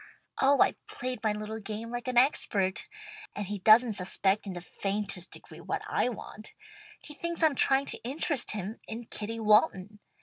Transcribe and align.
Oh 0.41 0.59
I've 0.61 0.83
played 0.87 1.21
my 1.23 1.31
little 1.31 1.59
game 1.59 1.91
like 1.91 2.07
an 2.07 2.17
expert, 2.17 2.87
and 3.35 3.45
he 3.45 3.59
doesn't 3.59 3.93
suspect 3.93 4.47
in 4.47 4.53
the 4.53 4.61
faintest 4.61 5.29
degree 5.29 5.61
what 5.61 5.83
I 5.87 6.09
want. 6.09 6.53
He 6.99 7.13
thinks 7.13 7.43
I'm 7.43 7.53
trying 7.53 7.85
to 7.85 8.01
interest 8.03 8.49
him 8.49 8.79
in 8.87 9.05
Kitty 9.05 9.39
Walton. 9.39 9.99